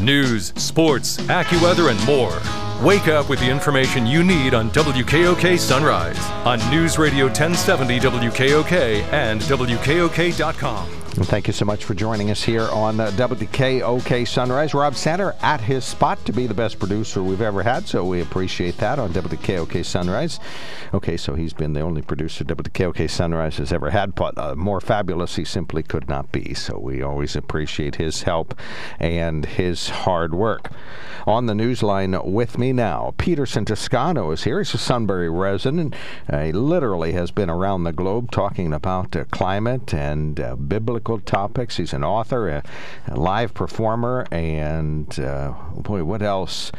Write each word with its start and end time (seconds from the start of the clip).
News, 0.00 0.52
sports, 0.56 1.18
AccuWeather, 1.18 1.90
and 1.90 2.06
more. 2.06 2.40
Wake 2.84 3.08
up 3.08 3.28
with 3.28 3.38
the 3.40 3.50
information 3.50 4.06
you 4.06 4.24
need 4.24 4.54
on 4.54 4.70
WKOK 4.70 5.58
Sunrise 5.58 6.18
on 6.46 6.58
News 6.70 6.98
Radio 6.98 7.26
1070 7.26 8.00
WKOK 8.00 8.72
and 9.12 9.40
WKOK.com. 9.42 10.99
And 11.16 11.26
thank 11.26 11.48
you 11.48 11.52
so 11.52 11.64
much 11.64 11.84
for 11.84 11.94
joining 11.94 12.30
us 12.30 12.44
here 12.44 12.68
on 12.70 13.00
uh, 13.00 13.10
WKOK 13.10 14.28
Sunrise. 14.28 14.74
Rob 14.74 14.94
Sander 14.94 15.34
at 15.42 15.60
his 15.60 15.84
spot 15.84 16.24
to 16.24 16.32
be 16.32 16.46
the 16.46 16.54
best 16.54 16.78
producer 16.78 17.20
we've 17.20 17.40
ever 17.40 17.64
had, 17.64 17.88
so 17.88 18.04
we 18.04 18.20
appreciate 18.20 18.78
that 18.78 19.00
on 19.00 19.12
WKOK 19.12 19.84
Sunrise. 19.84 20.38
Okay, 20.94 21.16
so 21.16 21.34
he's 21.34 21.52
been 21.52 21.72
the 21.72 21.80
only 21.80 22.00
producer 22.00 22.44
WKOK 22.44 23.10
Sunrise 23.10 23.56
has 23.56 23.72
ever 23.72 23.90
had, 23.90 24.14
but 24.14 24.38
uh, 24.38 24.54
more 24.54 24.80
fabulous 24.80 25.34
he 25.34 25.44
simply 25.44 25.82
could 25.82 26.08
not 26.08 26.30
be. 26.30 26.54
So 26.54 26.78
we 26.78 27.02
always 27.02 27.34
appreciate 27.34 27.96
his 27.96 28.22
help 28.22 28.58
and 29.00 29.44
his 29.44 29.88
hard 29.88 30.32
work. 30.32 30.70
On 31.26 31.46
the 31.46 31.54
newsline 31.54 32.24
with 32.24 32.56
me 32.56 32.72
now, 32.72 33.14
Peterson 33.18 33.64
Toscano 33.64 34.30
is 34.30 34.44
here. 34.44 34.58
He's 34.58 34.74
a 34.74 34.78
Sunbury 34.78 35.28
resident. 35.28 35.94
Uh, 36.28 36.44
he 36.44 36.52
literally 36.52 37.12
has 37.12 37.30
been 37.30 37.50
around 37.50 37.82
the 37.82 37.92
globe 37.92 38.30
talking 38.30 38.72
about 38.72 39.14
uh, 39.14 39.24
climate 39.26 39.92
and 39.92 40.40
uh, 40.40 40.56
biblical 41.00 41.20
topics. 41.20 41.78
He's 41.78 41.92
an 41.92 42.04
author, 42.04 42.48
a, 42.48 42.62
a 43.08 43.16
live 43.16 43.54
performer, 43.54 44.26
and 44.30 45.18
uh, 45.18 45.54
boy, 45.76 46.04
what 46.04 46.22
else? 46.22 46.70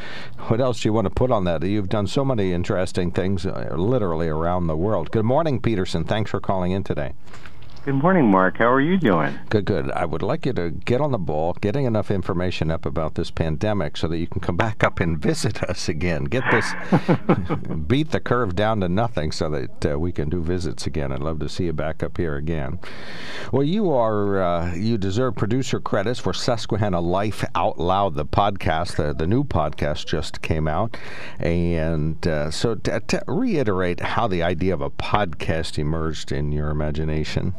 What 0.47 0.61
else 0.61 0.81
do 0.81 0.89
you 0.89 0.93
want 0.93 1.05
to 1.05 1.13
put 1.13 1.31
on 1.31 1.43
that? 1.45 1.63
You've 1.63 1.89
done 1.89 2.07
so 2.07 2.23
many 2.23 2.53
interesting 2.53 3.11
things, 3.11 3.45
uh, 3.45 3.73
literally 3.75 4.27
around 4.27 4.67
the 4.67 4.77
world. 4.77 5.11
Good 5.11 5.25
morning, 5.25 5.59
Peterson. 5.59 6.03
Thanks 6.03 6.29
for 6.29 6.39
calling 6.39 6.71
in 6.71 6.83
today. 6.83 7.13
Good 7.83 7.95
morning, 7.95 8.29
Mark. 8.29 8.57
How 8.59 8.71
are 8.71 8.79
you 8.79 8.95
doing? 8.95 9.39
Good, 9.49 9.65
good. 9.65 9.89
I 9.93 10.05
would 10.05 10.21
like 10.21 10.45
you 10.45 10.53
to 10.53 10.69
get 10.69 11.01
on 11.01 11.11
the 11.11 11.17
ball, 11.17 11.53
getting 11.61 11.85
enough 11.85 12.11
information 12.11 12.69
up 12.69 12.85
about 12.85 13.15
this 13.15 13.31
pandemic 13.31 13.97
so 13.97 14.07
that 14.07 14.19
you 14.19 14.27
can 14.27 14.39
come 14.39 14.55
back 14.55 14.83
up 14.83 14.99
and 14.99 15.17
visit 15.17 15.63
us 15.69 15.89
again. 15.89 16.25
Get 16.25 16.43
this, 16.51 16.71
beat 17.87 18.11
the 18.11 18.19
curve 18.19 18.55
down 18.55 18.81
to 18.81 18.87
nothing 18.87 19.31
so 19.31 19.49
that 19.49 19.93
uh, 19.93 19.97
we 19.97 20.11
can 20.11 20.29
do 20.29 20.43
visits 20.43 20.85
again. 20.85 21.11
I'd 21.11 21.21
love 21.21 21.39
to 21.39 21.49
see 21.49 21.65
you 21.65 21.73
back 21.73 22.03
up 22.03 22.17
here 22.17 22.35
again. 22.35 22.77
Well, 23.51 23.63
you 23.63 23.91
are, 23.91 24.43
uh, 24.43 24.75
you 24.75 24.99
deserve 24.99 25.35
producer 25.35 25.79
credits 25.79 26.19
for 26.19 26.33
Susquehanna 26.33 27.01
Life 27.01 27.43
Out 27.55 27.79
Loud, 27.79 28.13
the 28.13 28.25
podcast. 28.27 28.97
The, 28.97 29.11
the 29.11 29.25
new 29.25 29.43
podcast 29.43 30.05
just 30.05 30.43
came 30.43 30.67
out. 30.67 30.97
And 31.39 32.27
uh, 32.27 32.51
so 32.51 32.75
to, 32.75 32.99
to 32.99 33.23
reiterate 33.25 34.01
how 34.01 34.27
the 34.27 34.43
idea 34.43 34.75
of 34.75 34.81
a 34.81 34.91
podcast 34.91 35.79
emerged 35.79 36.31
in 36.31 36.51
your 36.51 36.69
imagination. 36.69 37.55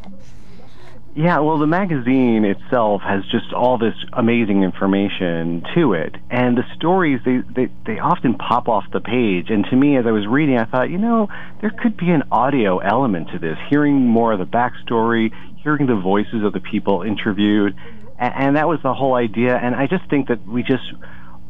Yeah, 1.15 1.41
well, 1.41 1.59
the 1.59 1.67
magazine 1.67 2.47
itself 2.47 3.03
has 3.03 3.23
just 3.31 3.53
all 3.53 3.77
this 3.77 3.95
amazing 4.15 4.63
information 4.63 5.63
to 5.75 5.93
it, 5.93 6.15
and 6.31 6.57
the 6.57 6.65
stories 6.75 7.21
they, 7.27 7.43
they 7.55 7.71
they 7.85 7.99
often 7.99 8.33
pop 8.35 8.67
off 8.67 8.85
the 8.93 9.01
page. 9.01 9.51
And 9.51 9.67
to 9.67 9.77
me, 9.77 9.99
as 9.99 10.07
I 10.07 10.11
was 10.11 10.27
reading, 10.27 10.57
I 10.57 10.65
thought, 10.65 10.89
you 10.89 10.97
know, 10.97 11.29
there 11.61 11.69
could 11.69 11.99
be 11.99 12.09
an 12.09 12.23
audio 12.33 12.79
element 12.79 13.29
to 13.33 13.39
this, 13.39 13.59
hearing 13.69 14.07
more 14.07 14.33
of 14.33 14.39
the 14.39 14.47
backstory, 14.47 15.33
hearing 15.63 15.87
the 15.87 15.97
voices 15.97 16.45
of 16.45 16.55
the 16.55 16.61
people 16.61 17.03
interviewed, 17.03 17.77
and, 18.19 18.35
and 18.35 18.57
that 18.57 18.67
was 18.67 18.81
the 18.83 18.95
whole 18.95 19.13
idea. 19.13 19.55
And 19.55 19.75
I 19.75 19.89
just 19.89 20.09
think 20.09 20.29
that 20.29 20.47
we 20.47 20.63
just 20.63 20.95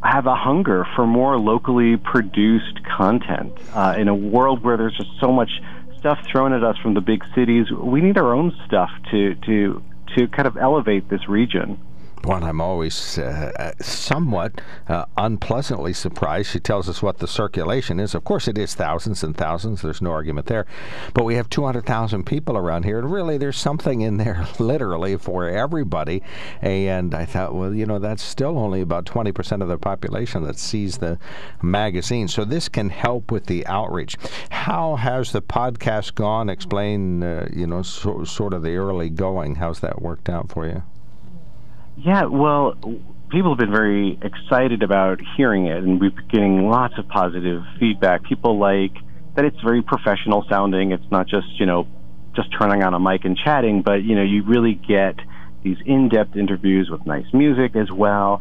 have 0.02 0.26
a 0.26 0.34
hunger 0.34 0.84
for 0.96 1.06
more 1.06 1.38
locally 1.38 1.96
produced 1.96 2.82
content 2.84 3.52
uh, 3.72 3.94
in 3.96 4.08
a 4.08 4.14
world 4.14 4.64
where 4.64 4.76
there's 4.76 4.96
just 4.96 5.10
so 5.20 5.30
much 5.30 5.50
stuff 6.02 6.18
thrown 6.30 6.52
at 6.52 6.64
us 6.64 6.76
from 6.82 6.94
the 6.94 7.00
big 7.00 7.22
cities. 7.34 7.66
We 7.70 8.00
need 8.00 8.18
our 8.18 8.34
own 8.34 8.52
stuff 8.66 8.90
to 9.12 9.36
to 9.46 9.82
to 10.18 10.28
kind 10.28 10.48
of 10.48 10.56
elevate 10.56 11.08
this 11.08 11.28
region 11.28 11.78
one 12.24 12.42
I'm 12.42 12.60
always 12.60 13.18
uh, 13.18 13.52
uh, 13.58 13.72
somewhat 13.82 14.60
uh, 14.88 15.06
unpleasantly 15.16 15.92
surprised. 15.92 16.50
She 16.50 16.60
tells 16.60 16.88
us 16.88 17.02
what 17.02 17.18
the 17.18 17.26
circulation 17.26 17.98
is. 18.00 18.14
Of 18.14 18.24
course, 18.24 18.48
it 18.48 18.58
is 18.58 18.74
thousands 18.74 19.22
and 19.22 19.36
thousands. 19.36 19.82
There's 19.82 20.02
no 20.02 20.10
argument 20.10 20.46
there. 20.46 20.66
But 21.14 21.24
we 21.24 21.34
have 21.36 21.50
200,000 21.50 22.24
people 22.24 22.56
around 22.56 22.84
here, 22.84 22.98
and 22.98 23.12
really, 23.12 23.38
there's 23.38 23.56
something 23.56 24.00
in 24.00 24.16
there, 24.16 24.46
literally, 24.58 25.16
for 25.16 25.48
everybody. 25.48 26.22
And 26.60 27.14
I 27.14 27.24
thought, 27.24 27.54
well, 27.54 27.74
you 27.74 27.86
know, 27.86 27.98
that's 27.98 28.22
still 28.22 28.58
only 28.58 28.80
about 28.80 29.04
20% 29.06 29.62
of 29.62 29.68
the 29.68 29.78
population 29.78 30.44
that 30.44 30.58
sees 30.58 30.98
the 30.98 31.18
magazine. 31.62 32.28
So 32.28 32.44
this 32.44 32.68
can 32.68 32.90
help 32.90 33.30
with 33.30 33.46
the 33.46 33.66
outreach. 33.66 34.16
How 34.50 34.96
has 34.96 35.32
the 35.32 35.42
podcast 35.42 36.14
gone? 36.14 36.48
Explain, 36.48 37.22
uh, 37.22 37.48
you 37.52 37.66
know, 37.66 37.82
so, 37.82 38.24
sort 38.24 38.54
of 38.54 38.62
the 38.62 38.76
early 38.76 39.10
going. 39.10 39.56
How's 39.56 39.80
that 39.80 40.00
worked 40.00 40.28
out 40.28 40.50
for 40.50 40.66
you? 40.66 40.82
Yeah, 41.96 42.24
well, 42.24 42.74
people 43.30 43.50
have 43.50 43.58
been 43.58 43.70
very 43.72 44.18
excited 44.22 44.82
about 44.82 45.20
hearing 45.36 45.66
it, 45.66 45.78
and 45.78 46.00
we've 46.00 46.14
been 46.14 46.24
getting 46.30 46.68
lots 46.68 46.94
of 46.98 47.06
positive 47.08 47.62
feedback. 47.78 48.24
People 48.24 48.58
like 48.58 48.92
that 49.36 49.44
it's 49.44 49.60
very 49.62 49.82
professional 49.82 50.44
sounding. 50.48 50.92
It's 50.92 51.04
not 51.10 51.28
just, 51.28 51.46
you 51.58 51.66
know, 51.66 51.86
just 52.34 52.48
turning 52.58 52.82
on 52.82 52.94
a 52.94 53.00
mic 53.00 53.24
and 53.24 53.36
chatting, 53.36 53.82
but, 53.82 54.02
you 54.04 54.14
know, 54.14 54.22
you 54.22 54.42
really 54.44 54.80
get 54.88 55.16
these 55.62 55.76
in-depth 55.84 56.34
interviews 56.34 56.88
with 56.90 57.04
nice 57.06 57.26
music 57.32 57.76
as 57.76 57.90
well. 57.90 58.40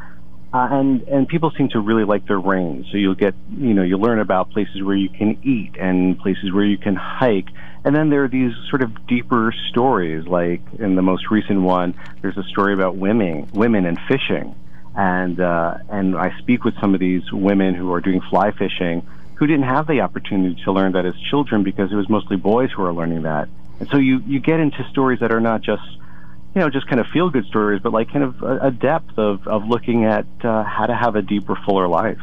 Uh, 0.54 0.68
and 0.70 1.02
and 1.04 1.28
people 1.30 1.50
seem 1.58 1.70
to 1.70 1.80
really 1.80 2.04
like 2.04 2.28
their 2.28 2.40
range. 2.40 2.86
So 2.92 2.98
you'll 2.98 3.16
get 3.16 3.34
you 3.58 3.74
know 3.74 3.84
you 3.84 3.98
learn 3.98 4.20
about 4.20 4.52
places 4.52 4.84
where 4.84 4.96
you 4.96 5.10
can 5.10 5.40
eat 5.44 5.78
and 5.80 6.20
places 6.20 6.52
where 6.52 6.66
you 6.66 6.78
can 6.78 6.96
hike, 6.96 7.48
and 7.86 7.96
then 7.96 8.10
there 8.10 8.26
are 8.26 8.28
these 8.28 8.52
sort 8.70 8.82
of 8.82 9.08
deeper 9.08 9.54
stories. 9.70 10.28
Like 10.28 10.62
in 10.78 10.96
the 10.96 11.02
most 11.02 11.32
recent 11.32 11.62
one, 11.62 11.94
there's 12.22 12.38
a 12.38 12.44
story 12.44 12.74
about 12.74 12.98
women 12.98 13.50
women 13.54 13.86
and 13.86 13.98
fishing, 14.10 14.54
and 14.94 15.40
uh, 15.40 15.78
and 15.90 16.18
I 16.18 16.38
speak 16.40 16.66
with 16.66 16.74
some 16.82 16.94
of 16.94 17.00
these 17.00 17.32
women 17.32 17.74
who 17.74 17.94
are 17.94 18.02
doing 18.02 18.20
fly 18.30 18.52
fishing 18.52 19.08
who 19.36 19.48
didn't 19.48 19.66
have 19.66 19.88
the 19.88 20.02
opportunity 20.02 20.62
to 20.64 20.72
learn 20.72 20.92
that 20.92 21.06
as 21.06 21.16
children 21.32 21.64
because 21.64 21.92
it 21.92 21.96
was 21.96 22.08
mostly 22.10 22.38
boys 22.38 22.70
who 22.76 22.84
are 22.84 22.94
learning 22.94 23.24
that. 23.24 23.48
And 23.80 23.90
so 23.90 23.98
you 23.98 24.20
you 24.28 24.42
get 24.42 24.60
into 24.60 24.86
stories 24.90 25.22
that 25.22 25.32
are 25.32 25.40
not 25.40 25.62
just 25.62 25.82
you 26.54 26.62
know, 26.62 26.70
just 26.70 26.88
kind 26.88 27.00
of 27.00 27.08
feel 27.08 27.30
good 27.30 27.46
stories, 27.46 27.82
but 27.82 27.94
like 27.94 28.12
kind 28.12 28.24
of 28.24 28.42
a, 28.42 28.68
a 28.68 28.72
depth 28.72 29.18
of, 29.18 29.48
of 29.48 29.66
looking 29.68 30.06
at 30.06 30.26
uh, 30.44 30.64
how 30.64 30.86
to 30.86 30.96
have 30.96 31.16
a 31.16 31.22
deeper, 31.22 31.56
fuller 31.66 31.88
life. 31.88 32.20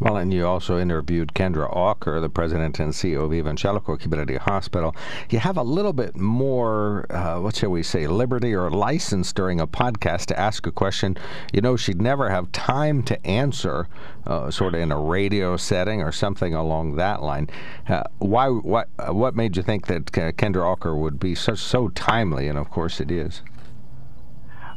Well, 0.00 0.16
and 0.16 0.32
you 0.32 0.46
also 0.46 0.78
interviewed 0.78 1.34
Kendra 1.34 1.74
Aucker, 1.74 2.20
the 2.20 2.28
president 2.28 2.78
and 2.78 2.92
CEO 2.92 3.24
of 3.24 3.34
Evangelical 3.34 3.96
Community 3.96 4.36
Hospital. 4.36 4.94
You 5.28 5.40
have 5.40 5.56
a 5.56 5.62
little 5.62 5.92
bit 5.92 6.16
more, 6.16 7.04
uh, 7.10 7.40
what 7.40 7.56
shall 7.56 7.70
we 7.70 7.82
say, 7.82 8.06
liberty 8.06 8.54
or 8.54 8.70
license 8.70 9.32
during 9.32 9.60
a 9.60 9.66
podcast 9.66 10.26
to 10.26 10.38
ask 10.38 10.68
a 10.68 10.70
question 10.70 11.16
you 11.52 11.60
know 11.60 11.76
she'd 11.76 12.00
never 12.00 12.30
have 12.30 12.52
time 12.52 13.02
to 13.04 13.26
answer, 13.26 13.88
uh, 14.24 14.52
sort 14.52 14.74
of 14.74 14.80
in 14.80 14.92
a 14.92 15.00
radio 15.00 15.56
setting 15.56 16.00
or 16.00 16.12
something 16.12 16.54
along 16.54 16.94
that 16.94 17.20
line. 17.20 17.50
Uh, 17.88 18.04
why? 18.18 18.48
What? 18.48 18.88
what 19.08 19.34
made 19.34 19.56
you 19.56 19.64
think 19.64 19.88
that 19.88 20.06
Kendra 20.06 20.62
Aucker 20.62 20.96
would 20.96 21.18
be 21.18 21.34
so 21.34 21.56
so 21.56 21.88
timely? 21.88 22.46
And 22.46 22.56
of 22.56 22.70
course, 22.70 23.00
it 23.00 23.10
is. 23.10 23.42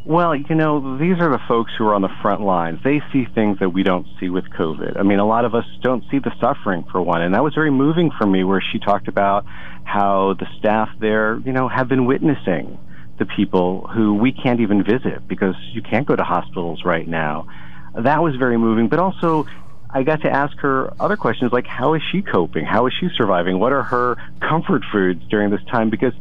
Well, 0.04 0.36
you 0.36 0.56
know, 0.56 0.98
these 0.98 1.20
are 1.20 1.30
the 1.30 1.42
folks 1.48 1.72
who 1.78 1.86
are 1.86 1.94
on 1.94 2.02
the 2.02 2.10
front 2.24 2.42
lines. 2.42 2.80
They 2.84 3.02
see 3.14 3.26
things 3.36 3.60
that 3.60 3.70
we 3.70 3.84
don't 3.84 4.08
see 4.20 4.30
with 4.30 4.46
COVID. 4.50 5.00
I 5.00 5.04
mean, 5.04 5.20
a 5.20 5.28
lot 5.28 5.46
of 5.46 5.54
us 5.54 5.66
don't 5.82 6.04
see 6.10 6.18
the 6.18 6.32
suffering 6.40 6.84
for 6.92 7.02
one, 7.02 7.22
and 7.22 7.36
that 7.36 7.44
was 7.44 7.54
very 7.54 7.70
moving 7.70 8.10
for 8.18 8.26
me 8.26 8.44
where 8.44 8.62
she 8.62 8.80
talked 8.80 9.08
about 9.08 9.46
how 9.84 10.34
the 10.40 10.48
staff 10.58 10.90
there, 11.00 11.40
you 11.46 11.54
know, 11.54 11.68
have 11.68 11.88
been 11.88 12.06
witnessing 12.06 12.80
the 13.20 13.28
people 13.28 13.88
who 13.88 14.16
we 14.16 14.32
can't 14.32 14.60
even 14.60 14.84
visit 14.84 15.28
because 15.28 15.54
you 15.74 15.84
can't 15.84 16.08
go 16.08 16.16
to 16.16 16.24
hospitals 16.24 16.84
right 16.84 17.08
now. 17.08 17.48
That 17.94 18.24
was 18.24 18.36
very 18.38 18.58
moving, 18.58 18.88
but 18.88 18.98
also 18.98 19.46
I 19.92 20.02
got 20.02 20.22
to 20.22 20.30
ask 20.32 20.58
her 20.60 20.92
other 21.00 21.18
questions 21.18 21.52
like 21.52 21.68
how 21.68 21.94
is 21.94 22.02
she 22.12 22.24
coping? 22.24 22.66
How 22.66 22.88
is 22.88 22.94
she 23.00 23.10
surviving? 23.16 23.60
What 23.60 23.74
are 23.74 23.84
her 23.84 24.18
comfort 24.40 24.84
foods 24.92 25.22
during 25.30 25.52
this 25.52 25.64
time? 25.70 25.92
Because 25.92 26.14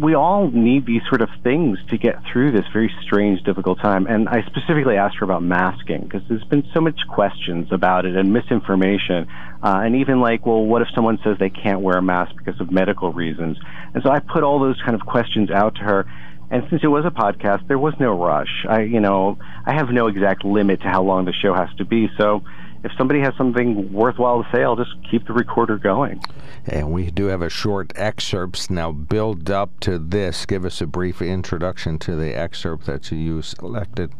we 0.00 0.14
all 0.14 0.50
need 0.50 0.86
these 0.86 1.02
sort 1.08 1.22
of 1.22 1.28
things 1.42 1.78
to 1.88 1.98
get 1.98 2.22
through 2.30 2.52
this 2.52 2.64
very 2.72 2.92
strange, 3.02 3.42
difficult 3.42 3.80
time. 3.80 4.06
And 4.06 4.28
I 4.28 4.42
specifically 4.46 4.96
asked 4.96 5.16
her 5.16 5.24
about 5.24 5.42
masking 5.42 6.02
because 6.02 6.22
there's 6.28 6.44
been 6.44 6.64
so 6.72 6.80
much 6.80 6.98
questions 7.08 7.68
about 7.72 8.04
it 8.04 8.16
and 8.16 8.32
misinformation. 8.32 9.26
Uh, 9.62 9.80
and 9.82 9.96
even 9.96 10.20
like, 10.20 10.46
well, 10.46 10.64
what 10.64 10.82
if 10.82 10.88
someone 10.94 11.18
says 11.24 11.36
they 11.40 11.50
can't 11.50 11.80
wear 11.80 11.96
a 11.96 12.02
mask 12.02 12.36
because 12.36 12.60
of 12.60 12.70
medical 12.70 13.12
reasons? 13.12 13.58
And 13.92 14.02
so 14.02 14.10
I 14.10 14.20
put 14.20 14.44
all 14.44 14.60
those 14.60 14.80
kind 14.82 14.94
of 14.94 15.00
questions 15.00 15.50
out 15.50 15.74
to 15.76 15.80
her. 15.82 16.06
And 16.50 16.64
since 16.70 16.82
it 16.82 16.88
was 16.88 17.04
a 17.04 17.10
podcast, 17.10 17.66
there 17.66 17.78
was 17.78 17.94
no 17.98 18.16
rush. 18.16 18.64
I, 18.68 18.82
you 18.82 19.00
know, 19.00 19.36
I 19.66 19.74
have 19.74 19.90
no 19.90 20.06
exact 20.06 20.44
limit 20.44 20.80
to 20.82 20.88
how 20.88 21.02
long 21.02 21.24
the 21.24 21.32
show 21.32 21.54
has 21.54 21.68
to 21.78 21.84
be. 21.84 22.08
So 22.18 22.42
if 22.84 22.92
somebody 22.96 23.20
has 23.20 23.34
something 23.36 23.92
worthwhile 23.92 24.42
to 24.42 24.48
say, 24.54 24.62
I'll 24.62 24.76
just 24.76 24.94
keep 25.10 25.26
the 25.26 25.32
recorder 25.32 25.78
going. 25.78 26.20
And 26.66 26.92
we 26.92 27.10
do 27.10 27.26
have 27.26 27.42
a 27.42 27.48
short 27.48 27.92
excerpts 27.96 28.70
now. 28.70 28.92
Build 28.92 29.50
up 29.50 29.80
to 29.80 29.98
this. 29.98 30.46
Give 30.46 30.64
us 30.64 30.80
a 30.80 30.86
brief 30.86 31.20
introduction 31.20 31.98
to 32.00 32.14
the 32.14 32.36
excerpt 32.36 32.86
that 32.86 33.10
you 33.10 33.42
selected. 33.42 34.12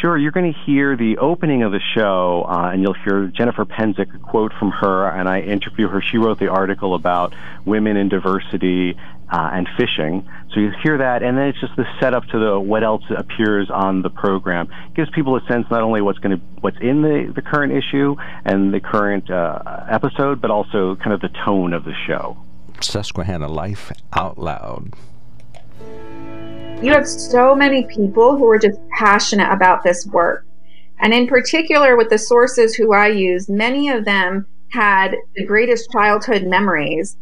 Sure, 0.00 0.16
you're 0.16 0.32
going 0.32 0.52
to 0.52 0.58
hear 0.64 0.96
the 0.96 1.18
opening 1.18 1.62
of 1.62 1.70
the 1.70 1.80
show, 1.94 2.46
uh, 2.48 2.70
and 2.72 2.82
you'll 2.82 2.96
hear 3.04 3.26
Jennifer 3.26 3.66
Penzik, 3.66 4.14
a 4.14 4.18
quote 4.18 4.52
from 4.58 4.70
her, 4.70 5.08
and 5.08 5.28
I 5.28 5.40
interview 5.40 5.86
her. 5.88 6.00
She 6.00 6.16
wrote 6.16 6.38
the 6.38 6.48
article 6.48 6.94
about 6.94 7.34
women 7.66 7.96
in 7.98 8.08
diversity 8.08 8.96
uh, 9.30 9.50
and 9.52 9.68
fishing. 9.76 10.28
So 10.52 10.60
you 10.60 10.72
hear 10.82 10.98
that, 10.98 11.22
and 11.22 11.36
then 11.36 11.48
it's 11.48 11.60
just 11.60 11.76
the 11.76 11.84
setup 12.00 12.24
to 12.28 12.38
the 12.38 12.58
what 12.58 12.82
else 12.82 13.04
appears 13.14 13.70
on 13.70 14.02
the 14.02 14.10
program. 14.10 14.70
It 14.88 14.94
gives 14.94 15.10
people 15.10 15.36
a 15.36 15.44
sense 15.46 15.66
not 15.70 15.82
only 15.82 16.00
what's 16.00 16.18
going 16.18 16.38
to 16.38 16.44
what's 16.60 16.78
in 16.80 17.02
the 17.02 17.30
the 17.34 17.42
current 17.42 17.72
issue 17.72 18.16
and 18.44 18.72
the 18.72 18.80
current 18.80 19.30
uh, 19.30 19.84
episode, 19.90 20.40
but 20.40 20.50
also 20.50 20.96
kind 20.96 21.12
of 21.12 21.20
the 21.20 21.30
tone 21.44 21.74
of 21.74 21.84
the 21.84 21.94
show. 22.06 22.36
Susquehanna 22.80 23.48
Life 23.48 23.92
Out 24.12 24.38
Loud 24.38 24.94
you 26.82 26.92
have 26.92 27.06
so 27.06 27.54
many 27.54 27.84
people 27.86 28.36
who 28.36 28.50
are 28.50 28.58
just 28.58 28.78
passionate 28.90 29.52
about 29.52 29.84
this 29.84 30.04
work. 30.06 30.44
And 30.98 31.14
in 31.14 31.28
particular, 31.28 31.96
with 31.96 32.10
the 32.10 32.18
sources 32.18 32.74
who 32.74 32.92
I 32.92 33.06
use, 33.06 33.48
many 33.48 33.88
of 33.88 34.04
them 34.04 34.46
had 34.72 35.14
the 35.36 35.44
greatest 35.44 35.90
childhood 35.92 36.44
memories. 36.44 37.16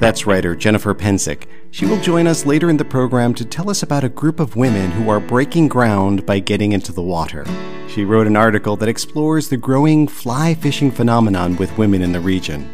That's 0.00 0.26
writer 0.26 0.56
Jennifer 0.56 0.94
Penzik. 0.94 1.46
She 1.70 1.86
will 1.86 2.00
join 2.00 2.26
us 2.26 2.44
later 2.44 2.68
in 2.68 2.76
the 2.76 2.84
program 2.84 3.32
to 3.34 3.44
tell 3.44 3.70
us 3.70 3.84
about 3.84 4.02
a 4.02 4.08
group 4.08 4.40
of 4.40 4.56
women 4.56 4.90
who 4.90 5.08
are 5.08 5.20
breaking 5.20 5.68
ground 5.68 6.26
by 6.26 6.40
getting 6.40 6.72
into 6.72 6.90
the 6.90 7.02
water. 7.02 7.46
She 7.88 8.04
wrote 8.04 8.26
an 8.26 8.36
article 8.36 8.76
that 8.76 8.88
explores 8.88 9.48
the 9.48 9.56
growing 9.56 10.08
fly 10.08 10.54
fishing 10.54 10.90
phenomenon 10.90 11.56
with 11.56 11.78
women 11.78 12.02
in 12.02 12.10
the 12.10 12.20
region. 12.20 12.68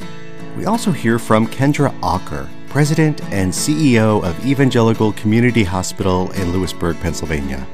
We 0.56 0.64
also 0.64 0.92
hear 0.92 1.18
from 1.18 1.46
Kendra 1.46 1.92
Aucker, 2.00 2.48
President 2.68 3.22
and 3.32 3.50
CEO 3.50 4.22
of 4.22 4.46
Evangelical 4.46 5.12
Community 5.14 5.64
Hospital 5.64 6.30
in 6.32 6.52
Lewisburg, 6.52 7.00
Pennsylvania. 7.00 7.66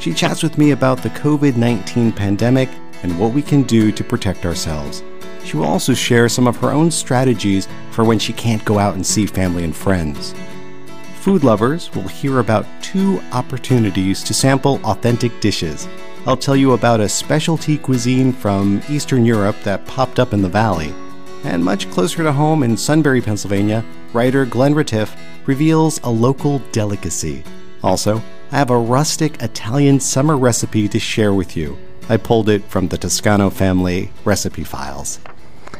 She 0.00 0.14
chats 0.14 0.42
with 0.42 0.56
me 0.56 0.70
about 0.70 1.02
the 1.02 1.10
COVID 1.10 1.56
19 1.56 2.12
pandemic 2.12 2.70
and 3.02 3.18
what 3.18 3.32
we 3.32 3.42
can 3.42 3.62
do 3.62 3.92
to 3.92 4.02
protect 4.02 4.46
ourselves. 4.46 5.02
She 5.44 5.56
will 5.56 5.66
also 5.66 5.92
share 5.92 6.28
some 6.28 6.46
of 6.46 6.56
her 6.56 6.70
own 6.70 6.90
strategies 6.90 7.68
for 7.90 8.04
when 8.04 8.18
she 8.18 8.32
can't 8.32 8.64
go 8.64 8.78
out 8.78 8.94
and 8.94 9.06
see 9.06 9.26
family 9.26 9.64
and 9.64 9.76
friends. 9.76 10.34
Food 11.20 11.44
lovers 11.44 11.94
will 11.94 12.08
hear 12.08 12.38
about 12.38 12.64
two 12.82 13.20
opportunities 13.32 14.22
to 14.24 14.32
sample 14.32 14.80
authentic 14.84 15.40
dishes. 15.40 15.86
I'll 16.26 16.36
tell 16.36 16.56
you 16.56 16.72
about 16.72 17.00
a 17.00 17.08
specialty 17.08 17.76
cuisine 17.76 18.32
from 18.32 18.82
Eastern 18.88 19.24
Europe 19.24 19.56
that 19.64 19.86
popped 19.86 20.18
up 20.18 20.32
in 20.32 20.42
the 20.42 20.48
valley 20.48 20.94
and 21.44 21.64
much 21.64 21.90
closer 21.90 22.22
to 22.22 22.32
home 22.32 22.62
in 22.62 22.76
Sunbury, 22.76 23.20
Pennsylvania, 23.20 23.84
writer 24.12 24.44
Glenn 24.44 24.74
Retief 24.74 25.14
reveals 25.46 26.00
a 26.02 26.10
local 26.10 26.60
delicacy. 26.72 27.44
Also, 27.82 28.22
I 28.50 28.58
have 28.58 28.70
a 28.70 28.78
rustic 28.78 29.42
Italian 29.42 30.00
summer 30.00 30.36
recipe 30.36 30.88
to 30.88 30.98
share 30.98 31.34
with 31.34 31.56
you. 31.56 31.76
I 32.08 32.16
pulled 32.16 32.48
it 32.48 32.64
from 32.64 32.88
the 32.88 32.98
Toscano 32.98 33.50
family 33.50 34.10
recipe 34.24 34.64
files. 34.64 35.20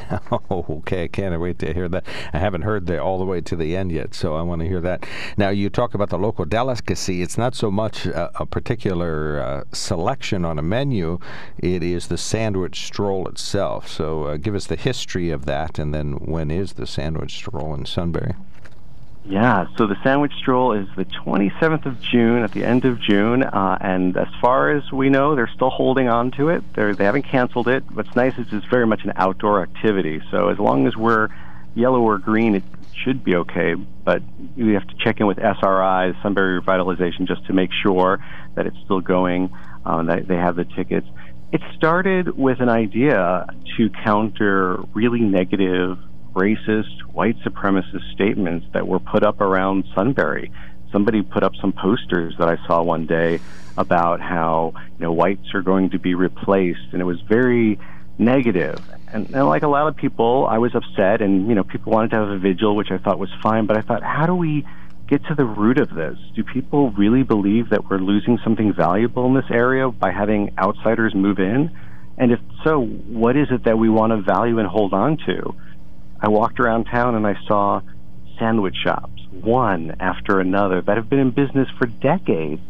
Okay. 0.50 1.04
I 1.04 1.08
can't 1.08 1.38
wait 1.40 1.58
to 1.60 1.72
hear 1.72 1.88
that. 1.88 2.06
I 2.32 2.38
haven't 2.38 2.62
heard 2.62 2.86
the 2.86 3.00
all 3.00 3.18
the 3.18 3.24
way 3.24 3.40
to 3.42 3.56
the 3.56 3.76
end 3.76 3.92
yet, 3.92 4.14
so 4.14 4.34
I 4.34 4.42
want 4.42 4.60
to 4.62 4.68
hear 4.68 4.80
that. 4.80 5.06
Now, 5.36 5.50
you 5.50 5.70
talk 5.70 5.94
about 5.94 6.10
the 6.10 6.18
local 6.18 6.44
delicacy. 6.44 7.22
It's 7.22 7.38
not 7.38 7.54
so 7.54 7.70
much 7.70 8.06
a, 8.06 8.30
a 8.40 8.46
particular 8.46 9.40
uh, 9.40 9.64
selection 9.72 10.44
on 10.44 10.58
a 10.58 10.62
menu, 10.62 11.18
it 11.58 11.82
is 11.82 12.08
the 12.08 12.18
sandwich 12.18 12.86
stroll 12.86 13.28
itself. 13.28 13.88
So, 13.88 14.24
uh, 14.24 14.36
give 14.36 14.54
us 14.54 14.66
the 14.66 14.76
history 14.76 15.30
of 15.30 15.44
that, 15.46 15.78
and 15.78 15.94
then 15.94 16.12
when 16.14 16.50
is 16.50 16.74
the 16.74 16.86
sandwich 16.86 17.34
stroll 17.34 17.74
in 17.74 17.86
Sunbury? 17.86 18.34
Yeah, 19.28 19.66
so 19.76 19.86
the 19.86 19.96
sandwich 20.02 20.32
stroll 20.38 20.72
is 20.72 20.88
the 20.96 21.04
27th 21.04 21.84
of 21.84 22.00
June 22.00 22.42
at 22.42 22.52
the 22.52 22.64
end 22.64 22.86
of 22.86 22.98
June, 22.98 23.42
uh, 23.42 23.76
and 23.78 24.16
as 24.16 24.28
far 24.40 24.70
as 24.70 24.90
we 24.90 25.10
know, 25.10 25.34
they're 25.34 25.50
still 25.54 25.68
holding 25.68 26.08
on 26.08 26.30
to 26.32 26.48
it. 26.48 26.64
They're, 26.74 26.94
they 26.94 27.04
haven't 27.04 27.24
canceled 27.24 27.68
it. 27.68 27.84
What's 27.92 28.16
nice 28.16 28.38
is 28.38 28.46
it's 28.52 28.64
very 28.66 28.86
much 28.86 29.04
an 29.04 29.12
outdoor 29.16 29.60
activity, 29.62 30.22
so 30.30 30.48
as 30.48 30.58
long 30.58 30.86
as 30.86 30.96
we're 30.96 31.28
yellow 31.74 32.00
or 32.00 32.16
green, 32.16 32.54
it 32.54 32.62
should 33.04 33.22
be 33.22 33.36
okay. 33.36 33.74
But 33.74 34.22
we 34.56 34.72
have 34.72 34.88
to 34.88 34.94
check 34.96 35.20
in 35.20 35.26
with 35.26 35.38
SRI, 35.38 36.14
Sunbury 36.22 36.62
Revitalization, 36.62 37.28
just 37.28 37.44
to 37.48 37.52
make 37.52 37.70
sure 37.82 38.24
that 38.54 38.66
it's 38.66 38.78
still 38.86 39.02
going, 39.02 39.52
um, 39.84 40.06
that 40.06 40.26
they 40.26 40.36
have 40.36 40.56
the 40.56 40.64
tickets. 40.64 41.06
It 41.52 41.60
started 41.76 42.38
with 42.38 42.60
an 42.60 42.70
idea 42.70 43.46
to 43.76 43.90
counter 43.90 44.80
really 44.94 45.20
negative 45.20 45.98
racist, 46.38 47.00
white 47.12 47.36
supremacist 47.40 48.12
statements 48.12 48.66
that 48.72 48.86
were 48.86 49.00
put 49.00 49.22
up 49.22 49.40
around 49.40 49.84
Sunbury. 49.94 50.50
Somebody 50.92 51.22
put 51.22 51.42
up 51.42 51.52
some 51.60 51.72
posters 51.72 52.34
that 52.38 52.48
I 52.48 52.56
saw 52.66 52.82
one 52.82 53.06
day 53.06 53.40
about 53.76 54.20
how 54.20 54.72
you 54.98 55.04
know 55.04 55.12
whites 55.12 55.54
are 55.54 55.62
going 55.62 55.90
to 55.90 55.98
be 55.98 56.14
replaced, 56.14 56.92
and 56.92 57.00
it 57.00 57.04
was 57.04 57.20
very 57.22 57.78
negative. 58.18 58.78
And, 59.12 59.30
and 59.34 59.46
like 59.46 59.62
a 59.62 59.68
lot 59.68 59.88
of 59.88 59.96
people, 59.96 60.46
I 60.48 60.58
was 60.58 60.74
upset, 60.74 61.20
and 61.22 61.48
you 61.48 61.54
know 61.54 61.64
people 61.64 61.92
wanted 61.92 62.10
to 62.10 62.16
have 62.16 62.28
a 62.28 62.38
vigil, 62.38 62.76
which 62.76 62.90
I 62.90 62.98
thought 62.98 63.18
was 63.18 63.30
fine. 63.42 63.66
But 63.66 63.76
I 63.76 63.82
thought, 63.82 64.02
how 64.02 64.26
do 64.26 64.34
we 64.34 64.66
get 65.08 65.24
to 65.26 65.34
the 65.34 65.44
root 65.44 65.78
of 65.78 65.94
this? 65.94 66.18
Do 66.34 66.44
people 66.44 66.90
really 66.92 67.22
believe 67.22 67.70
that 67.70 67.88
we're 67.88 67.98
losing 67.98 68.38
something 68.44 68.72
valuable 68.72 69.26
in 69.26 69.34
this 69.34 69.50
area 69.50 69.88
by 69.90 70.10
having 70.10 70.52
outsiders 70.58 71.14
move 71.14 71.38
in? 71.38 71.70
And 72.18 72.32
if 72.32 72.40
so, 72.64 72.84
what 72.84 73.36
is 73.36 73.48
it 73.50 73.64
that 73.64 73.78
we 73.78 73.88
want 73.88 74.10
to 74.10 74.20
value 74.20 74.58
and 74.58 74.68
hold 74.68 74.92
on 74.92 75.16
to? 75.26 75.54
I 76.20 76.28
walked 76.28 76.58
around 76.58 76.84
town 76.84 77.14
and 77.14 77.26
I 77.26 77.36
saw 77.46 77.80
sandwich 78.38 78.76
shops, 78.82 79.22
one 79.30 79.96
after 80.00 80.40
another, 80.40 80.80
that 80.82 80.96
have 80.96 81.08
been 81.08 81.18
in 81.18 81.30
business 81.30 81.68
for 81.78 81.86
decades. 81.86 82.60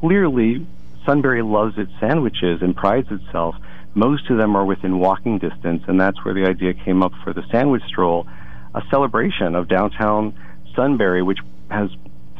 Clearly, 0.00 0.66
Sunbury 1.04 1.42
loves 1.42 1.78
its 1.78 1.90
sandwiches 1.98 2.62
and 2.62 2.76
prides 2.76 3.08
itself. 3.10 3.56
Most 3.94 4.30
of 4.30 4.38
them 4.38 4.56
are 4.56 4.64
within 4.64 4.98
walking 4.98 5.38
distance, 5.38 5.82
and 5.88 6.00
that's 6.00 6.24
where 6.24 6.34
the 6.34 6.46
idea 6.46 6.74
came 6.74 7.02
up 7.02 7.12
for 7.24 7.32
the 7.32 7.42
sandwich 7.50 7.82
stroll, 7.88 8.26
a 8.74 8.82
celebration 8.90 9.54
of 9.54 9.68
downtown 9.68 10.34
Sunbury, 10.74 11.22
which 11.22 11.38
has 11.70 11.90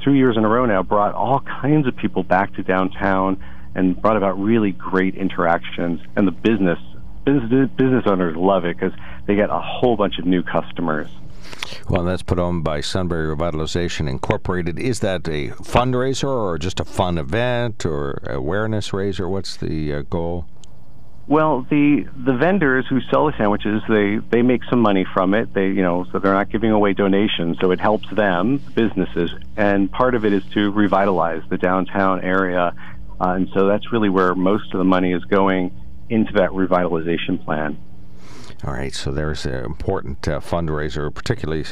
three 0.03 0.17
years 0.17 0.37
in 0.37 0.45
a 0.45 0.49
row 0.49 0.65
now 0.65 0.83
brought 0.83 1.15
all 1.15 1.41
kinds 1.41 1.87
of 1.87 1.97
people 1.97 2.23
back 2.23 2.55
to 2.55 2.63
downtown 2.63 3.43
and 3.75 4.01
brought 4.01 4.17
about 4.17 4.39
really 4.39 4.73
great 4.73 5.15
interactions. 5.15 6.01
And 6.17 6.27
the 6.27 6.33
business 6.33 6.79
business 7.25 7.71
business 7.77 8.05
owners 8.07 8.37
love 8.37 8.65
it 8.65 8.77
because 8.79 8.93
they 9.27 9.35
get 9.35 9.51
a 9.51 9.59
whole 9.59 9.97
bunch 9.97 10.19
of 10.19 10.25
new 10.25 10.43
customers. 10.43 11.09
Well, 11.89 12.05
that's 12.05 12.23
put 12.23 12.39
on 12.39 12.63
by 12.63 12.81
Sunbury 12.81 13.35
Revitalization 13.35 14.09
Incorporated. 14.09 14.79
Is 14.79 15.01
that 15.01 15.27
a 15.29 15.49
fundraiser 15.49 16.29
or 16.29 16.59
just 16.59 16.81
a 16.81 16.85
fun 16.85 17.19
event 17.19 17.85
or 17.85 18.23
awareness 18.27 18.93
raiser? 18.93 19.29
What's 19.29 19.57
the 19.57 19.95
uh, 19.95 20.03
goal? 20.03 20.47
Well, 21.29 21.67
the 21.71 22.07
the 22.17 22.35
vendors 22.35 22.87
who 22.89 23.01
sell 23.03 23.27
the 23.27 23.33
sandwiches, 23.39 23.83
they 23.89 24.19
they 24.31 24.43
make 24.43 24.63
some 24.69 24.81
money 24.81 25.07
from 25.15 25.35
it. 25.35 25.55
They, 25.55 25.69
you 25.69 25.83
know, 25.83 26.05
so 26.11 26.19
they're 26.19 26.35
not 26.35 26.51
giving 26.51 26.73
away 26.73 26.95
donations, 26.95 27.59
so 27.61 27.71
it 27.71 27.81
helps 27.81 28.11
them, 28.11 28.59
businesses, 28.75 29.31
and 29.57 29.91
part 29.91 30.15
of 30.15 30.25
it 30.25 30.33
is 30.33 30.45
to 30.55 30.71
revitalize 30.73 31.43
the 31.49 31.59
downtown 31.59 32.21
area, 32.23 32.75
uh, 33.21 33.29
and 33.29 33.49
so 33.55 33.69
that's 33.69 33.93
really 33.93 34.09
where 34.09 34.35
most 34.35 34.75
of 34.75 34.79
the 34.79 34.85
money 34.85 35.13
is 35.13 35.25
going 35.27 35.71
into 36.09 36.33
that 36.35 36.51
revitalization 36.51 37.45
plan. 37.45 37.79
All 38.65 38.75
right, 38.75 38.95
so 38.95 39.11
there's 39.11 39.45
an 39.45 39.65
important 39.65 40.29
uh, 40.29 40.39
fundraiser, 40.39 41.13
particularly 41.13 41.65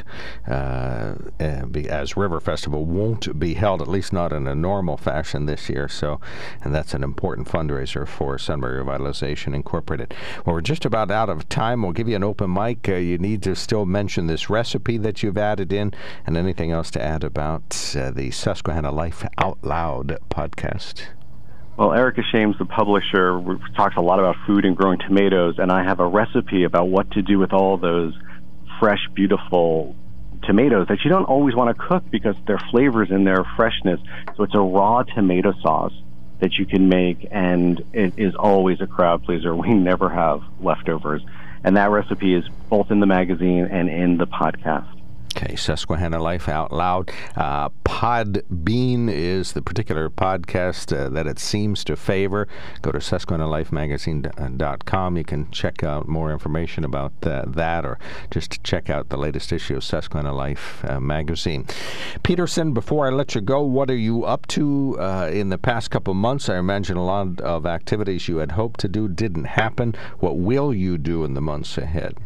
uh, 0.49 1.15
as 1.39 2.17
River 2.17 2.41
Festival 2.41 2.85
won't 2.85 3.39
be 3.39 3.55
held, 3.55 3.81
at 3.81 3.87
least 3.87 4.13
not 4.13 4.33
in 4.33 4.49
a 4.49 4.57
normal 4.57 4.97
fashion 4.97 5.47
this 5.47 5.69
year. 5.69 5.87
So, 5.87 6.21
and 6.63 6.75
that's 6.75 6.93
an 6.93 7.05
important 7.05 7.47
fundraiser 7.47 8.09
for 8.09 8.39
Sunbury 8.39 8.83
Revitalization 8.83 9.55
Incorporated. 9.55 10.15
Well, 10.45 10.57
we're 10.57 10.63
just 10.63 10.85
about 10.85 11.13
out 11.13 11.29
of 11.29 11.49
time. 11.49 11.83
We'll 11.83 11.93
give 11.93 12.09
you 12.09 12.17
an 12.17 12.25
open 12.25 12.53
mic. 12.53 12.89
Uh, 12.89 12.95
you 12.95 13.19
need 13.19 13.45
to 13.45 13.55
still 13.55 13.87
mention 13.87 14.27
this 14.27 14.51
recipe 14.51 14.99
that 14.99 15.23
you've 15.23 15.39
added 15.39 15.73
in, 15.73 15.95
and 16.27 16.37
anything 16.37 16.73
else 16.73 16.91
to 16.91 17.01
add 17.01 17.23
about 17.23 17.95
uh, 17.97 18.11
the 18.11 18.33
Susquehanna 18.33 18.91
Life 18.91 19.25
Out 19.39 19.59
Loud 19.63 20.19
podcast. 20.29 21.07
Well, 21.81 21.95
Erica 21.95 22.21
Shames, 22.31 22.57
the 22.59 22.67
publisher, 22.67 23.41
talks 23.75 23.97
a 23.97 24.03
lot 24.03 24.19
about 24.19 24.37
food 24.47 24.67
and 24.67 24.77
growing 24.77 24.99
tomatoes, 24.99 25.55
and 25.57 25.73
I 25.73 25.83
have 25.83 25.99
a 25.99 26.07
recipe 26.07 26.65
about 26.65 26.89
what 26.89 27.11
to 27.13 27.23
do 27.23 27.39
with 27.39 27.55
all 27.55 27.79
those 27.79 28.13
fresh, 28.79 28.99
beautiful 29.15 29.97
tomatoes 30.43 30.89
that 30.89 30.99
you 31.05 31.11
don't 31.11 31.25
always 31.25 31.55
want 31.55 31.75
to 31.75 31.83
cook 31.83 32.05
because 32.11 32.35
their 32.47 32.59
flavors 32.71 33.09
and 33.11 33.27
their 33.27 33.47
freshness. 33.57 33.99
So 34.37 34.43
it's 34.43 34.55
a 34.55 34.61
raw 34.61 35.05
tomato 35.05 35.55
sauce 35.63 35.95
that 36.43 36.59
you 36.59 36.67
can 36.67 36.91
make, 36.91 37.27
and 37.31 37.83
it 37.95 38.13
is 38.19 38.35
always 38.35 38.83
a 38.83 38.87
crowd 38.87 39.23
pleaser. 39.23 39.57
We 39.57 39.73
never 39.73 40.11
have 40.11 40.43
leftovers. 40.61 41.23
And 41.65 41.79
that 41.79 41.89
recipe 41.91 42.35
is 42.35 42.45
both 42.69 42.91
in 42.91 43.01
the 43.01 43.07
magazine 43.07 43.67
and 43.71 43.89
in 43.89 44.19
the 44.19 44.27
podcast. 44.27 45.00
Okay, 45.43 45.57
Susquehanna 45.57 46.19
Life 46.19 46.51
Out 46.51 46.71
Loud. 46.71 47.11
Uh, 47.35 47.71
Podbean 47.87 49.09
is 49.09 49.53
the 49.53 49.63
particular 49.63 50.11
podcast 50.11 50.95
uh, 50.95 51.09
that 51.09 51.27
it 51.27 51.39
seems 51.39 51.83
to 51.85 51.97
favor. 51.97 52.47
Go 52.83 52.93
to 52.93 52.99
SusquehannaLifeMagazine.com. 52.99 55.17
You 55.17 55.25
can 55.25 55.51
check 55.51 55.83
out 55.83 56.07
more 56.07 56.31
information 56.31 56.85
about 56.85 57.15
uh, 57.23 57.45
that 57.47 57.87
or 57.87 57.99
just 58.31 58.63
check 58.65 58.91
out 58.91 59.09
the 59.09 59.17
latest 59.17 59.51
issue 59.51 59.77
of 59.77 59.85
Susquehanna 59.85 60.35
Life 60.35 60.85
uh, 60.85 61.01
magazine. 61.01 61.67
Peterson, 62.23 62.75
before 62.75 63.07
I 63.07 63.11
let 63.11 63.35
you 63.35 63.41
go, 63.41 63.63
what 63.63 63.91
are 63.91 63.97
you 63.97 64.27
up 64.27 64.47
to 64.49 64.99
uh, 65.01 65.31
in 65.33 65.49
the 65.49 65.57
past 65.57 65.91
couple 65.91 66.13
months? 66.13 66.51
I 66.51 66.59
imagine 66.59 66.99
a 66.99 67.07
lot 67.07 67.41
of 67.41 67.65
activities 67.65 68.29
you 68.29 68.37
had 68.37 68.53
hoped 68.53 68.79
to 68.81 68.89
do 68.89 69.09
didn't 69.09 69.45
happen. 69.45 69.95
What 70.19 70.37
will 70.37 70.75
you 70.75 70.99
do 70.99 71.25
in 71.25 71.33
the 71.33 71.41
months 71.41 71.79
ahead? 71.79 72.19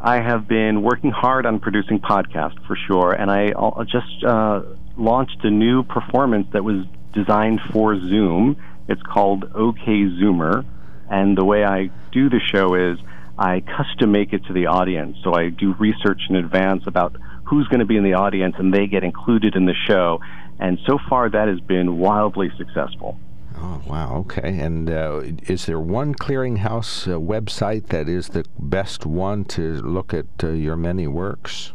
I 0.00 0.16
have 0.16 0.46
been 0.46 0.82
working 0.82 1.10
hard 1.10 1.44
on 1.44 1.58
producing 1.58 1.98
podcasts 1.98 2.64
for 2.66 2.76
sure, 2.86 3.12
and 3.12 3.30
I 3.30 3.50
just 3.84 4.24
uh, 4.24 4.62
launched 4.96 5.38
a 5.42 5.50
new 5.50 5.82
performance 5.82 6.46
that 6.52 6.62
was 6.62 6.86
designed 7.12 7.60
for 7.72 7.98
Zoom. 7.98 8.56
It's 8.88 9.02
called 9.02 9.50
OK 9.56 9.84
Zoomer, 9.84 10.64
and 11.10 11.36
the 11.36 11.44
way 11.44 11.64
I 11.64 11.90
do 12.12 12.30
the 12.30 12.38
show 12.38 12.74
is 12.74 12.98
I 13.36 13.60
custom 13.60 14.12
make 14.12 14.32
it 14.32 14.44
to 14.46 14.52
the 14.52 14.66
audience. 14.66 15.16
So 15.24 15.34
I 15.34 15.48
do 15.48 15.74
research 15.74 16.22
in 16.30 16.36
advance 16.36 16.84
about 16.86 17.16
who's 17.44 17.66
going 17.66 17.80
to 17.80 17.86
be 17.86 17.96
in 17.96 18.04
the 18.04 18.14
audience, 18.14 18.54
and 18.56 18.72
they 18.72 18.86
get 18.86 19.02
included 19.02 19.56
in 19.56 19.66
the 19.66 19.74
show. 19.88 20.20
And 20.60 20.78
so 20.86 20.98
far, 21.08 21.28
that 21.28 21.48
has 21.48 21.60
been 21.60 21.98
wildly 21.98 22.52
successful. 22.56 23.18
Oh, 23.60 23.82
wow. 23.86 24.18
Okay. 24.18 24.60
And 24.60 24.88
uh, 24.88 25.22
is 25.48 25.66
there 25.66 25.80
one 25.80 26.14
clearinghouse 26.14 27.08
uh, 27.08 27.18
website 27.18 27.88
that 27.88 28.08
is 28.08 28.28
the 28.28 28.44
best 28.58 29.04
one 29.04 29.44
to 29.46 29.82
look 29.82 30.14
at 30.14 30.26
uh, 30.42 30.50
your 30.50 30.76
many 30.76 31.08
works? 31.08 31.72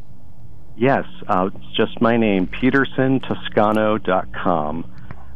Yes. 0.78 1.04
Uh, 1.28 1.50
it's 1.54 1.76
just 1.76 2.00
my 2.02 2.16
name, 2.18 2.48
petersontoscano.com. 2.48 4.92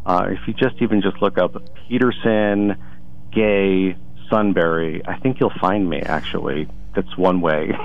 Uh, 0.06 0.28
if 0.30 0.40
you 0.48 0.54
just 0.54 0.82
even 0.82 1.02
just 1.02 1.22
look 1.22 1.38
up 1.38 1.62
Peterson 1.90 2.78
Gay 3.34 3.98
Sunbury, 4.30 5.02
I 5.06 5.20
think 5.20 5.42
you'll 5.42 5.52
find 5.60 5.90
me, 5.90 6.00
actually 6.02 6.70
that's 6.98 7.16
one 7.16 7.40
way. 7.40 7.72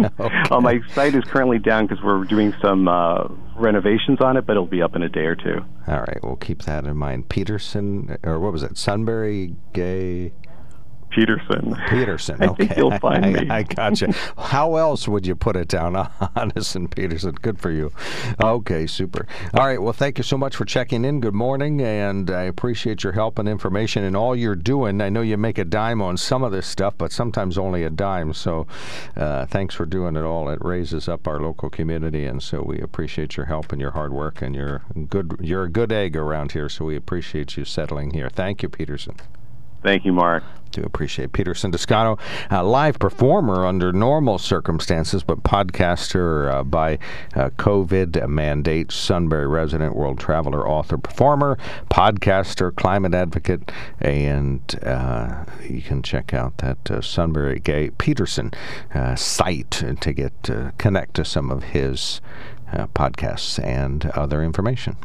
okay. 0.20 0.42
uh, 0.50 0.60
my 0.60 0.80
site 0.92 1.14
is 1.14 1.24
currently 1.24 1.58
down 1.58 1.86
because 1.86 2.02
we're 2.02 2.24
doing 2.24 2.54
some 2.62 2.88
uh, 2.88 3.28
renovations 3.56 4.20
on 4.20 4.36
it, 4.36 4.46
but 4.46 4.52
it'll 4.52 4.66
be 4.66 4.82
up 4.82 4.96
in 4.96 5.02
a 5.02 5.08
day 5.08 5.24
or 5.26 5.36
two. 5.36 5.64
All 5.86 6.00
right, 6.00 6.18
we'll 6.22 6.36
keep 6.36 6.62
that 6.62 6.84
in 6.84 6.96
mind. 6.96 7.28
Peterson, 7.28 8.16
or 8.22 8.40
what 8.40 8.52
was 8.52 8.62
it? 8.62 8.76
Sunbury 8.76 9.54
Gay. 9.72 10.32
Peterson. 11.14 11.76
Peterson. 11.88 12.36
I 12.42 12.46
okay. 12.46 12.66
think 12.66 12.76
you'll 12.76 12.98
find 12.98 13.24
I, 13.24 13.30
me. 13.30 13.48
I, 13.48 13.58
I 13.58 13.62
gotcha. 13.62 14.12
How 14.36 14.76
else 14.76 15.06
would 15.06 15.26
you 15.26 15.36
put 15.36 15.56
it 15.56 15.68
down? 15.68 15.94
Honest 16.36 16.76
Peterson. 16.90 17.32
Good 17.32 17.60
for 17.60 17.70
you. 17.70 17.92
Okay, 18.42 18.86
super. 18.86 19.26
All 19.54 19.66
right. 19.66 19.80
Well, 19.80 19.92
thank 19.92 20.18
you 20.18 20.24
so 20.24 20.36
much 20.36 20.56
for 20.56 20.64
checking 20.64 21.04
in. 21.04 21.20
Good 21.20 21.34
morning, 21.34 21.80
and 21.80 22.30
I 22.30 22.42
appreciate 22.42 23.04
your 23.04 23.12
help 23.12 23.38
and 23.38 23.48
information 23.48 24.04
and 24.04 24.16
all 24.16 24.34
you're 24.34 24.56
doing. 24.56 25.00
I 25.00 25.08
know 25.08 25.20
you 25.20 25.36
make 25.36 25.58
a 25.58 25.64
dime 25.64 26.02
on 26.02 26.16
some 26.16 26.42
of 26.42 26.52
this 26.52 26.66
stuff, 26.66 26.94
but 26.98 27.12
sometimes 27.12 27.58
only 27.58 27.84
a 27.84 27.90
dime. 27.90 28.32
So, 28.32 28.66
uh, 29.16 29.46
thanks 29.46 29.74
for 29.74 29.86
doing 29.86 30.16
it 30.16 30.24
all. 30.24 30.48
It 30.48 30.58
raises 30.62 31.08
up 31.08 31.28
our 31.28 31.40
local 31.40 31.70
community, 31.70 32.24
and 32.24 32.42
so 32.42 32.62
we 32.62 32.80
appreciate 32.80 33.36
your 33.36 33.46
help 33.46 33.72
and 33.72 33.80
your 33.80 33.92
hard 33.92 34.12
work. 34.12 34.42
And 34.42 34.54
you're 34.54 34.82
good. 35.08 35.36
You're 35.40 35.64
a 35.64 35.70
good 35.70 35.92
egg 35.92 36.16
around 36.16 36.52
here, 36.52 36.68
so 36.68 36.84
we 36.84 36.96
appreciate 36.96 37.56
you 37.56 37.64
settling 37.64 38.10
here. 38.10 38.28
Thank 38.28 38.62
you, 38.62 38.68
Peterson. 38.68 39.16
Thank 39.84 40.06
you, 40.06 40.14
Mark. 40.14 40.42
Do 40.70 40.82
appreciate 40.82 41.32
Peterson 41.32 41.70
Toscano, 41.70 42.18
a 42.50 42.64
live 42.64 42.98
performer 42.98 43.64
under 43.64 43.92
normal 43.92 44.38
circumstances, 44.38 45.22
but 45.22 45.44
podcaster 45.44 46.50
uh, 46.50 46.64
by 46.64 46.98
uh, 47.36 47.50
COVID 47.50 48.26
mandate, 48.26 48.90
Sunbury 48.90 49.46
resident, 49.46 49.94
world 49.94 50.18
traveler, 50.18 50.66
author, 50.66 50.96
performer, 50.98 51.58
podcaster, 51.90 52.74
climate 52.74 53.14
advocate, 53.14 53.70
and 54.00 54.80
uh, 54.82 55.44
you 55.68 55.82
can 55.82 56.02
check 56.02 56.34
out 56.34 56.58
that 56.58 56.90
uh, 56.90 57.00
Sunbury 57.02 57.60
Gay 57.60 57.90
Peterson 57.90 58.50
uh, 58.94 59.14
site 59.14 59.70
to 60.00 60.12
get 60.12 60.50
connect 60.78 61.14
to 61.14 61.24
some 61.26 61.50
of 61.50 61.62
his 61.62 62.20
podcasts 62.94 63.62
and 63.62 64.06
other 64.06 64.42
information. 64.42 64.96